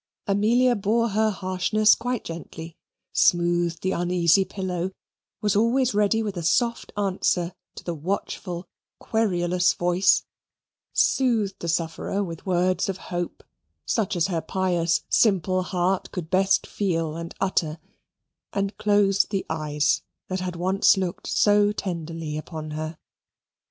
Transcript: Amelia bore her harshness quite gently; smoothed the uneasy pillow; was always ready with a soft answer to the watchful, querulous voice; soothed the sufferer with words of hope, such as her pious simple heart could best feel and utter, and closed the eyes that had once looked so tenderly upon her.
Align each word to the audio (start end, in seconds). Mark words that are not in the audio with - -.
Amelia 0.25 0.75
bore 0.75 1.09
her 1.09 1.29
harshness 1.29 1.93
quite 1.93 2.23
gently; 2.23 2.75
smoothed 3.13 3.83
the 3.83 3.91
uneasy 3.91 4.43
pillow; 4.43 4.89
was 5.41 5.55
always 5.55 5.93
ready 5.93 6.23
with 6.23 6.35
a 6.37 6.41
soft 6.41 6.91
answer 6.97 7.53
to 7.75 7.83
the 7.83 7.93
watchful, 7.93 8.67
querulous 8.99 9.73
voice; 9.75 10.23
soothed 10.91 11.59
the 11.59 11.67
sufferer 11.67 12.23
with 12.23 12.47
words 12.47 12.89
of 12.89 12.97
hope, 13.13 13.43
such 13.85 14.15
as 14.15 14.25
her 14.25 14.41
pious 14.41 15.03
simple 15.07 15.61
heart 15.61 16.11
could 16.11 16.31
best 16.31 16.65
feel 16.65 17.15
and 17.15 17.35
utter, 17.39 17.77
and 18.53 18.77
closed 18.77 19.29
the 19.29 19.45
eyes 19.51 20.01
that 20.29 20.39
had 20.39 20.55
once 20.55 20.97
looked 20.97 21.27
so 21.27 21.71
tenderly 21.71 22.39
upon 22.39 22.71
her. 22.71 22.97